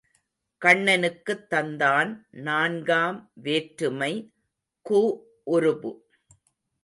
கண்ணனுக்குத் 0.61 1.43
தந்தான் 1.49 2.11
நான்காம் 2.31 3.31
வேற்றுமை 3.33 4.33
கு 4.89 5.01
உருபு. 5.45 5.91